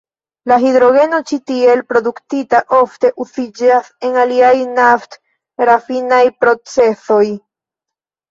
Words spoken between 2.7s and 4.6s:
ofte uziĝas en aliaj